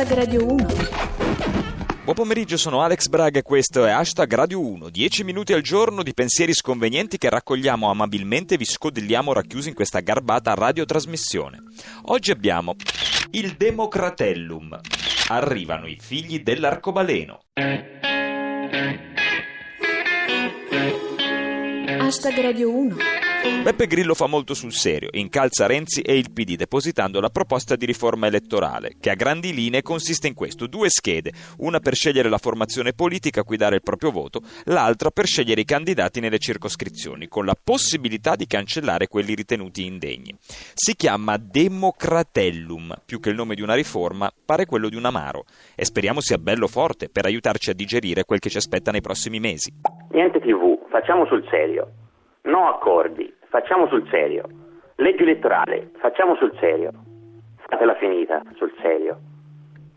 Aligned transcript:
Hashtag 0.00 0.16
Radio 0.16 0.46
1. 0.46 0.66
Buon 2.04 2.16
pomeriggio, 2.16 2.56
sono 2.56 2.80
Alex 2.80 3.08
Braga 3.08 3.40
e 3.40 3.42
questo 3.42 3.84
è 3.84 3.90
Hashtag 3.90 4.32
Radio 4.32 4.58
1. 4.66 4.88
10 4.88 5.24
minuti 5.24 5.52
al 5.52 5.60
giorno 5.60 6.02
di 6.02 6.14
pensieri 6.14 6.54
sconvenienti 6.54 7.18
che 7.18 7.28
raccogliamo 7.28 7.90
amabilmente 7.90 8.54
e 8.54 8.56
vi 8.56 8.64
scodigliamo 8.64 9.34
racchiusi 9.34 9.68
in 9.68 9.74
questa 9.74 10.00
garbata 10.00 10.54
radiotrasmissione. 10.54 11.64
Oggi 12.06 12.30
abbiamo 12.30 12.76
il 13.32 13.56
Democratellum. 13.58 14.80
Arrivano 15.28 15.86
i 15.86 15.98
figli 16.00 16.40
dell'arcobaleno. 16.40 17.40
Hashtag 21.98 22.40
Radio 22.40 22.74
1. 22.74 23.19
Beppe 23.42 23.86
Grillo 23.86 24.12
fa 24.12 24.26
molto 24.26 24.52
sul 24.52 24.72
serio, 24.72 25.08
incalza 25.12 25.66
Renzi 25.66 26.02
e 26.02 26.18
il 26.18 26.30
PD 26.30 26.56
depositando 26.56 27.20
la 27.20 27.30
proposta 27.30 27.74
di 27.74 27.86
riforma 27.86 28.26
elettorale, 28.26 28.96
che 29.00 29.08
a 29.08 29.14
grandi 29.14 29.54
linee 29.54 29.80
consiste 29.80 30.26
in 30.26 30.34
questo, 30.34 30.66
due 30.66 30.90
schede, 30.90 31.32
una 31.58 31.78
per 31.78 31.94
scegliere 31.94 32.28
la 32.28 32.36
formazione 32.36 32.92
politica 32.92 33.40
a 33.40 33.44
cui 33.44 33.56
dare 33.56 33.76
il 33.76 33.82
proprio 33.82 34.10
voto, 34.10 34.42
l'altra 34.64 35.10
per 35.10 35.24
scegliere 35.24 35.62
i 35.62 35.64
candidati 35.64 36.20
nelle 36.20 36.38
circoscrizioni, 36.38 37.28
con 37.28 37.46
la 37.46 37.56
possibilità 37.62 38.36
di 38.36 38.46
cancellare 38.46 39.08
quelli 39.08 39.34
ritenuti 39.34 39.86
indegni. 39.86 40.34
Si 40.74 40.94
chiama 40.94 41.38
Democratellum, 41.38 42.94
più 43.06 43.20
che 43.20 43.30
il 43.30 43.36
nome 43.36 43.54
di 43.54 43.62
una 43.62 43.74
riforma, 43.74 44.30
pare 44.44 44.66
quello 44.66 44.90
di 44.90 44.96
un 44.96 45.06
amaro, 45.06 45.44
e 45.74 45.86
speriamo 45.86 46.20
sia 46.20 46.36
bello 46.36 46.66
forte 46.66 47.08
per 47.08 47.24
aiutarci 47.24 47.70
a 47.70 47.74
digerire 47.74 48.24
quel 48.24 48.38
che 48.38 48.50
ci 48.50 48.58
aspetta 48.58 48.90
nei 48.90 49.00
prossimi 49.00 49.40
mesi. 49.40 49.72
Niente 50.10 50.40
TV, 50.40 50.88
facciamo 50.90 51.24
sul 51.24 51.46
serio. 51.50 51.99
No 52.42 52.68
accordi, 52.68 53.32
facciamo 53.48 53.86
sul 53.88 54.06
serio. 54.10 54.44
Legge 54.96 55.22
elettorale, 55.22 55.90
facciamo 55.98 56.36
sul 56.36 56.56
serio. 56.58 56.90
Fatela 57.68 57.94
finita, 57.96 58.42
sul 58.56 58.72
serio. 58.80 59.18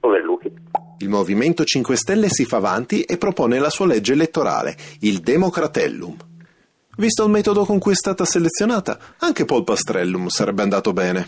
Overlucky. 0.00 0.52
Il 0.98 1.08
Movimento 1.08 1.64
5 1.64 1.96
Stelle 1.96 2.28
si 2.28 2.44
fa 2.44 2.56
avanti 2.56 3.02
e 3.02 3.18
propone 3.18 3.58
la 3.58 3.70
sua 3.70 3.86
legge 3.86 4.12
elettorale, 4.14 4.74
il 5.00 5.20
Democratellum. 5.20 6.16
Visto 6.96 7.24
il 7.24 7.30
metodo 7.30 7.64
con 7.64 7.78
cui 7.78 7.92
è 7.92 7.94
stata 7.94 8.24
selezionata, 8.24 8.98
anche 9.20 9.44
Polpastrellum 9.44 10.26
sarebbe 10.26 10.62
andato 10.62 10.92
bene. 10.92 11.26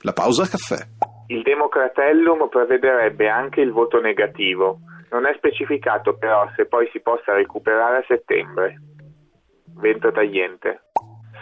La 0.00 0.12
pausa 0.12 0.46
caffè. 0.46 0.82
Il 1.28 1.42
Democratellum 1.42 2.48
prevederebbe 2.48 3.28
anche 3.28 3.60
il 3.60 3.70
voto 3.70 4.00
negativo. 4.00 4.80
Non 5.10 5.26
è 5.26 5.34
specificato 5.36 6.16
però 6.16 6.48
se 6.56 6.66
poi 6.66 6.88
si 6.90 7.00
possa 7.00 7.34
recuperare 7.34 7.98
a 7.98 8.04
settembre. 8.08 8.80
Vento 9.76 10.10
tagliente. 10.12 10.82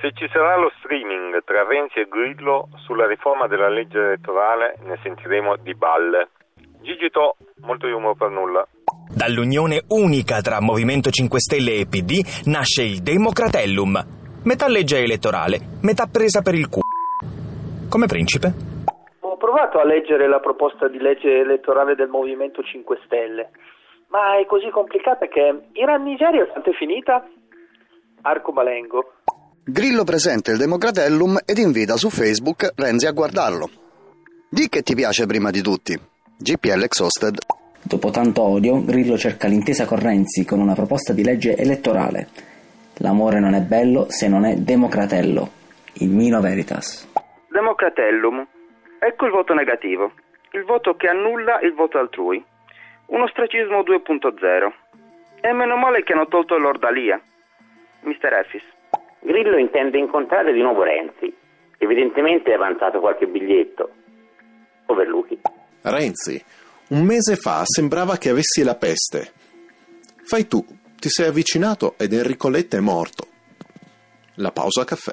Se 0.01 0.13
ci 0.13 0.29
sarà 0.33 0.57
lo 0.57 0.71
streaming 0.79 1.43
tra 1.45 1.67
Renzi 1.67 1.99
e 1.99 2.09
Grillo 2.09 2.69
sulla 2.87 3.07
riforma 3.07 3.49
della 3.49 3.69
legge 3.69 3.99
elettorale 3.99 4.77
ne 4.85 4.99
sentiremo 5.03 5.57
di 5.57 5.75
balle. 5.75 6.29
Gigito, 6.83 7.37
molto 7.63 7.87
humor 7.89 8.17
per 8.17 8.31
nulla. 8.31 8.67
Dall'unione 9.09 9.83
unica 9.89 10.41
tra 10.41 10.61
Movimento 10.61 11.11
5 11.11 11.41
Stelle 11.41 11.75
e 11.75 11.87
PD 11.87 12.23
nasce 12.47 12.83
il 12.83 13.03
Democratellum. 13.03 14.17
Metà 14.45 14.69
legge 14.69 15.03
elettorale, 15.03 15.59
metà 15.83 16.07
presa 16.07 16.43
per 16.43 16.55
il 16.55 16.69
c***o. 16.69 16.79
Come 17.89 18.07
principe? 18.07 18.53
Ho 19.21 19.37
provato 19.37 19.81
a 19.81 19.85
leggere 19.85 20.29
la 20.29 20.39
proposta 20.39 20.87
di 20.87 20.99
legge 20.99 21.41
elettorale 21.41 21.97
del 21.97 22.09
Movimento 22.09 22.63
5 22.63 23.01
Stelle, 23.05 23.51
ma 24.09 24.39
è 24.39 24.47
così 24.47 24.71
complicata 24.71 25.27
che 25.27 25.71
Iran 25.73 26.05
Nigeria 26.05 26.47
quanto 26.47 26.71
è 26.71 26.75
finita? 26.75 27.27
Arcobalengo. 28.23 29.13
Grillo 29.65 30.05
presenta 30.05 30.51
il 30.51 30.57
Democratellum 30.57 31.41
ed 31.45 31.59
invita 31.59 31.97
su 31.97 32.09
Facebook 32.09 32.73
Renzi 32.75 33.07
a 33.07 33.13
guardarlo. 33.13 33.69
Di 34.49 34.69
che 34.69 34.83
ti 34.83 34.95
piace 34.95 35.27
prima 35.27 35.51
di 35.51 35.61
tutti. 35.61 35.99
GPL 36.39 36.83
Exhausted. 36.83 37.39
Dopo 37.83 38.11
tanto 38.11 38.43
odio, 38.43 38.83
Grillo 38.83 39.19
cerca 39.19 39.47
l'intesa 39.47 39.85
con 39.85 39.99
Renzi 39.99 40.45
con 40.45 40.61
una 40.61 40.75
proposta 40.75 41.13
di 41.13 41.23
legge 41.23 41.57
elettorale. 41.57 42.29
L'amore 43.01 43.41
non 43.41 43.55
è 43.55 43.61
bello 43.61 44.07
se 44.09 44.27
non 44.29 44.45
è 44.45 44.57
democratello. 44.57 45.51
Il 46.01 46.09
Mino 46.09 46.41
Veritas. 46.41 47.09
Democratellum. 47.51 48.47
Ecco 48.99 49.27
il 49.27 49.33
voto 49.33 49.53
negativo. 49.55 50.13
Il 50.53 50.65
voto 50.65 50.95
che 50.97 51.09
annulla 51.09 51.61
il 51.61 51.75
voto 51.75 51.99
altrui. 51.99 52.43
Un 53.07 53.21
ostracismo 53.21 53.81
2.0. 53.81 54.73
E 55.41 55.53
meno 55.53 55.77
male 55.77 56.03
che 56.03 56.15
hanno 56.15 56.27
tolto 56.27 56.57
l'ordalia. 56.57 57.21
Mr. 58.01 58.33
Effis. 58.33 58.63
Grillo 59.21 59.59
intende 59.59 59.99
incontrare 59.99 60.53
di 60.53 60.61
nuovo 60.61 60.83
Renzi. 60.83 61.35
Evidentemente 61.79 62.51
è 62.51 62.55
avanzato 62.55 63.01
qualche 63.01 63.27
biglietto. 63.27 63.91
Overlucky. 64.87 65.41
Renzi, 65.83 66.43
un 66.89 67.03
mese 67.03 67.37
fa 67.37 67.63
sembrava 67.65 68.17
che 68.17 68.31
avessi 68.31 68.63
la 68.63 68.75
peste. 68.75 69.33
Fai 70.25 70.47
tu, 70.47 70.65
ti 70.99 71.09
sei 71.09 71.29
avvicinato 71.29 71.95
ed 71.99 72.13
Enrico 72.13 72.49
Letta 72.49 72.77
è 72.77 72.81
morto. 72.81 73.27
La 74.35 74.53
pausa 74.53 74.85
caffè. 74.85 75.13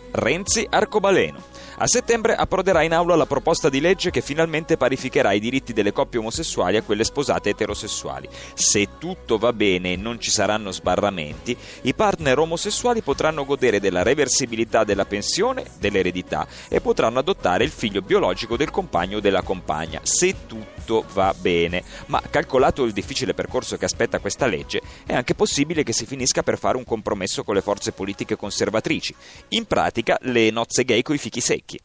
Renzi 0.11 0.67
Arcobaleno. 0.69 1.41
A 1.77 1.87
settembre 1.87 2.35
approderà 2.35 2.83
in 2.83 2.93
aula 2.93 3.15
la 3.15 3.25
proposta 3.25 3.69
di 3.69 3.79
legge 3.79 4.11
che 4.11 4.21
finalmente 4.21 4.77
parificherà 4.77 5.31
i 5.31 5.39
diritti 5.39 5.73
delle 5.73 5.91
coppie 5.91 6.19
omosessuali 6.19 6.77
a 6.77 6.83
quelle 6.83 7.03
sposate 7.03 7.49
eterosessuali. 7.49 8.29
Se 8.53 8.87
tutto 8.99 9.37
va 9.37 9.51
bene 9.51 9.93
e 9.93 9.95
non 9.95 10.19
ci 10.19 10.29
saranno 10.29 10.71
sbarramenti, 10.71 11.57
i 11.83 11.93
partner 11.95 12.37
omosessuali 12.37 13.01
potranno 13.01 13.45
godere 13.45 13.79
della 13.79 14.03
reversibilità 14.03 14.83
della 14.83 15.05
pensione, 15.05 15.65
dell'eredità 15.79 16.45
e 16.67 16.81
potranno 16.81 17.17
adottare 17.17 17.63
il 17.63 17.71
figlio 17.71 18.01
biologico 18.01 18.57
del 18.57 18.69
compagno 18.69 19.17
o 19.17 19.21
della 19.21 19.41
compagna, 19.41 20.01
se 20.03 20.45
tutto 20.45 20.80
va 21.13 21.33
bene. 21.39 21.83
Ma 22.07 22.21
calcolato 22.29 22.83
il 22.83 22.91
difficile 22.91 23.33
percorso 23.33 23.77
che 23.77 23.85
aspetta 23.85 24.19
questa 24.19 24.47
legge, 24.47 24.81
è 25.05 25.13
anche 25.13 25.35
possibile 25.35 25.83
che 25.83 25.93
si 25.93 26.05
finisca 26.05 26.41
per 26.43 26.57
fare 26.57 26.77
un 26.77 26.83
compromesso 26.83 27.43
con 27.43 27.55
le 27.55 27.61
forze 27.61 27.91
politiche 27.91 28.35
conservatrici. 28.35 29.15
In 29.49 29.65
pratica, 29.65 30.17
le 30.21 30.51
nozze 30.51 30.83
gay 30.83 31.01
coi 31.01 31.17
fichi 31.17 31.39
secchi. 31.39 31.79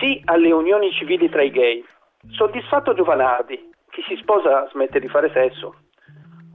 Sì 0.00 0.20
alle 0.24 0.52
unioni 0.52 0.90
civili 0.92 1.28
tra 1.28 1.42
i 1.42 1.50
gay. 1.50 1.84
Soddisfatto 2.30 2.94
Giovanardi. 2.94 3.56
Chi 3.90 4.02
si 4.06 4.16
sposa 4.20 4.68
smette 4.72 5.00
di 5.00 5.08
fare 5.08 5.30
sesso. 5.32 5.74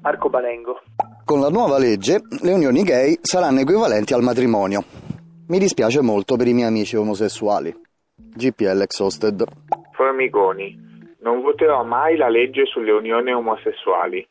Arcobalengo. 0.01 0.81
Con 1.25 1.39
la 1.39 1.49
nuova 1.49 1.77
legge, 1.77 2.21
le 2.41 2.53
unioni 2.53 2.83
gay 2.83 3.17
saranno 3.21 3.61
equivalenti 3.61 4.13
al 4.13 4.21
matrimonio. 4.21 4.83
Mi 5.47 5.59
dispiace 5.59 6.01
molto 6.01 6.35
per 6.35 6.47
i 6.47 6.53
miei 6.53 6.67
amici 6.67 6.95
omosessuali. 6.95 7.73
GPL 8.15 8.81
Exhausted. 8.81 9.43
Formigoni. 9.91 10.92
Non 11.23 11.41
voterò 11.41 11.83
mai 11.83 12.17
la 12.17 12.27
legge 12.27 12.65
sulle 12.65 12.91
unioni 12.91 13.31
omosessuali. 13.31 14.27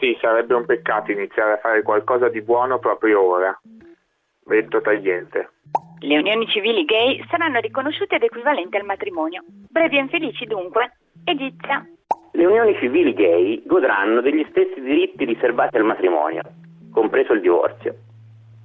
Sì, 0.00 0.18
sarebbe 0.20 0.54
un 0.54 0.66
peccato 0.66 1.12
iniziare 1.12 1.52
a 1.52 1.58
fare 1.58 1.82
qualcosa 1.82 2.28
di 2.28 2.42
buono 2.42 2.80
proprio 2.80 3.22
ora. 3.22 3.56
Vento 4.44 4.80
tagliente. 4.80 5.50
Le 6.00 6.18
unioni 6.18 6.48
civili 6.48 6.84
gay 6.84 7.24
saranno 7.30 7.60
riconosciute 7.60 8.16
ed 8.16 8.24
equivalenti 8.24 8.76
al 8.76 8.84
matrimonio. 8.84 9.44
Brevi 9.46 9.96
e 9.96 10.00
infelici 10.00 10.44
dunque. 10.44 10.96
Egizia. 11.24 11.86
Le 12.32 12.46
unioni 12.46 12.76
civili 12.78 13.14
gay 13.14 13.62
godranno 13.64 14.20
degli 14.20 14.44
stessi 14.50 14.80
diritti 14.80 15.24
riservati 15.24 15.76
al 15.76 15.84
matrimonio, 15.84 16.42
compreso 16.90 17.32
il 17.34 17.42
divorzio. 17.42 17.94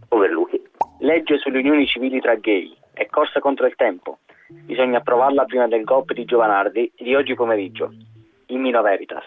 Overluchi. 0.09 0.59
Legge 1.01 1.37
sulle 1.37 1.59
unioni 1.59 1.85
civili 1.85 2.19
tra 2.19 2.33
gay. 2.33 2.75
È 2.93 3.05
corsa 3.05 3.39
contro 3.39 3.67
il 3.67 3.75
tempo. 3.75 4.17
Bisogna 4.49 4.99
approvarla 4.99 5.43
prima 5.45 5.67
del 5.67 5.83
golpe 5.83 6.13
di 6.13 6.23
Giovanardi 6.23 6.91
di 6.95 7.13
oggi 7.15 7.35
pomeriggio. 7.35 7.93
In 8.47 8.61
Mino 8.61 8.81
Veritas. 8.81 9.23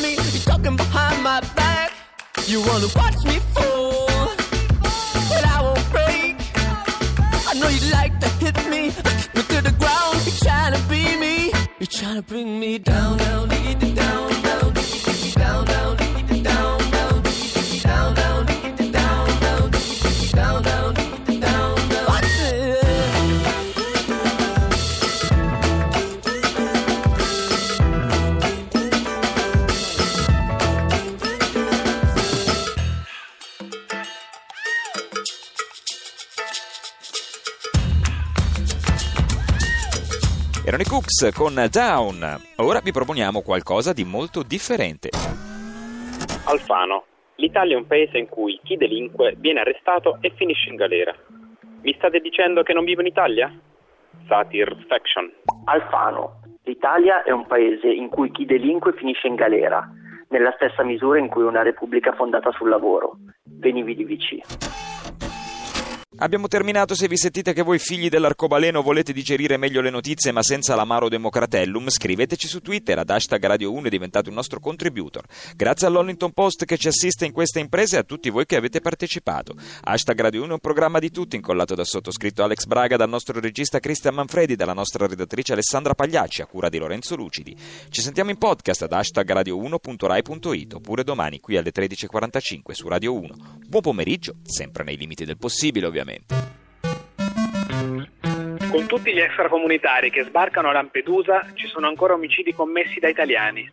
Me, 0.00 0.14
you're 0.14 0.42
talking 0.42 0.74
behind 0.74 1.22
my 1.22 1.40
back. 1.54 1.92
You 2.46 2.60
wanna 2.62 2.88
watch 2.96 3.22
me 3.24 3.41
trying 12.02 12.16
to 12.16 12.22
bring 12.22 12.58
me 12.58 12.78
down, 12.78 13.16
down, 13.16 13.48
down. 13.94 14.31
Erano 40.64 40.82
i 40.82 40.86
Cooks 40.86 41.34
con 41.34 41.54
Down. 41.68 42.22
Ora 42.58 42.78
vi 42.78 42.92
proponiamo 42.92 43.42
qualcosa 43.42 43.92
di 43.92 44.04
molto 44.04 44.44
differente. 44.44 45.08
Alfano. 46.46 47.04
L'Italia 47.34 47.74
è 47.74 47.78
un 47.78 47.88
paese 47.88 48.18
in 48.18 48.28
cui 48.28 48.60
chi 48.62 48.76
delinque 48.76 49.34
viene 49.38 49.58
arrestato 49.58 50.18
e 50.20 50.32
finisce 50.36 50.70
in 50.70 50.76
galera. 50.76 51.12
Mi 51.82 51.92
state 51.98 52.20
dicendo 52.20 52.62
che 52.62 52.74
non 52.74 52.84
vivo 52.84 53.00
in 53.00 53.08
Italia? 53.08 53.52
Satisfaction. 54.28 55.32
Alfano. 55.64 56.42
L'Italia 56.62 57.24
è 57.24 57.32
un 57.32 57.44
paese 57.48 57.88
in 57.88 58.08
cui 58.08 58.30
chi 58.30 58.44
delinque 58.44 58.92
finisce 58.92 59.26
in 59.26 59.34
galera, 59.34 59.84
nella 60.28 60.52
stessa 60.54 60.84
misura 60.84 61.18
in 61.18 61.26
cui 61.26 61.42
una 61.42 61.62
repubblica 61.62 62.12
fondata 62.12 62.52
sul 62.52 62.68
lavoro. 62.68 63.16
Venivi 63.42 63.96
di 63.96 64.04
VC. 64.04 65.11
Abbiamo 66.22 66.46
terminato, 66.46 66.94
se 66.94 67.08
vi 67.08 67.16
sentite 67.16 67.52
che 67.52 67.62
voi 67.62 67.80
figli 67.80 68.08
dell'arcobaleno 68.08 68.80
volete 68.80 69.12
digerire 69.12 69.56
meglio 69.56 69.80
le 69.80 69.90
notizie 69.90 70.30
ma 70.30 70.40
senza 70.40 70.76
l'amaro 70.76 71.08
democratellum, 71.08 71.88
scriveteci 71.88 72.46
su 72.46 72.60
Twitter 72.60 72.96
ad 72.96 73.10
hashtag 73.10 73.44
Radio 73.44 73.72
1 73.72 73.88
e 73.88 73.90
diventate 73.90 74.28
un 74.28 74.36
nostro 74.36 74.60
contributor. 74.60 75.24
Grazie 75.56 75.88
all'Hollington 75.88 76.30
Post 76.30 76.64
che 76.64 76.76
ci 76.76 76.86
assiste 76.86 77.26
in 77.26 77.32
questa 77.32 77.58
impresa 77.58 77.96
e 77.96 77.98
a 77.98 78.02
tutti 78.04 78.30
voi 78.30 78.46
che 78.46 78.54
avete 78.54 78.78
partecipato. 78.78 79.56
Hashtag 79.80 80.20
Radio 80.20 80.42
1 80.42 80.50
è 80.50 80.52
un 80.52 80.58
programma 80.60 81.00
di 81.00 81.10
tutti 81.10 81.34
incollato 81.34 81.74
da 81.74 81.82
sottoscritto 81.82 82.44
Alex 82.44 82.66
Braga, 82.66 82.96
dal 82.96 83.08
nostro 83.08 83.40
regista 83.40 83.80
Cristian 83.80 84.14
Manfredi, 84.14 84.54
dalla 84.54 84.74
nostra 84.74 85.08
redattrice 85.08 85.54
Alessandra 85.54 85.94
Pagliacci, 85.94 86.40
a 86.40 86.46
cura 86.46 86.68
di 86.68 86.78
Lorenzo 86.78 87.16
Lucidi. 87.16 87.56
Ci 87.88 88.00
sentiamo 88.00 88.30
in 88.30 88.38
podcast 88.38 88.82
ad 88.82 88.92
hashtag 88.92 89.28
radio1.rai.it 89.28 90.74
oppure 90.74 91.02
domani 91.02 91.40
qui 91.40 91.56
alle 91.56 91.72
13.45 91.74 92.70
su 92.70 92.86
Radio 92.86 93.12
1. 93.12 93.34
Buon 93.66 93.82
pomeriggio, 93.82 94.36
sempre 94.44 94.84
nei 94.84 94.96
limiti 94.96 95.24
del 95.24 95.36
possibile 95.36 95.86
ovviamente. 95.86 96.11
Con 98.70 98.86
tutti 98.86 99.12
gli 99.12 99.20
extracomunitari 99.20 100.10
che 100.10 100.24
sbarcano 100.24 100.68
a 100.68 100.72
Lampedusa 100.72 101.46
ci 101.54 101.66
sono 101.66 101.86
ancora 101.86 102.14
omicidi 102.14 102.54
commessi 102.54 103.00
da 103.00 103.08
italiani. 103.08 103.70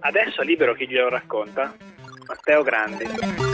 Adesso 0.00 0.42
è 0.42 0.44
libero 0.44 0.74
chi 0.74 0.88
glielo 0.88 1.08
racconta? 1.08 1.74
Matteo 2.26 2.62
Grandi. 2.62 3.49